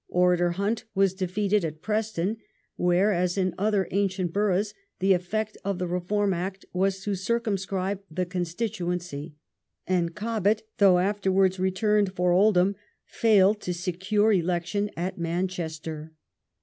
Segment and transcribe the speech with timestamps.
[0.09, 2.37] "Orator" Hunt was defeated at Preston,
[2.75, 8.01] where, as in other ancient boroughs, the effect of the Reform Act was to circumscribe
[8.09, 9.35] the constituency;
[9.85, 12.75] and Cobbett, though afterwards returned for Oldham,
[13.05, 16.13] failed to secure election at Manchester.